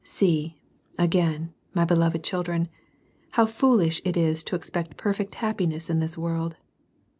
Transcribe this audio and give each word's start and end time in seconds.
See, 0.03 0.57
again, 0.97 1.53
my 1.75 1.85
beloved 1.85 2.23
children, 2.23 2.69
how 3.37 3.45
foolish 3.45 4.01
it 4.03 4.17
is 4.17 4.43
to 4.45 4.55
expect 4.55 4.97
perfect 4.97 5.35
happiness 5.35 5.91
in 5.91 5.99
this 5.99 6.17
world. 6.17 6.55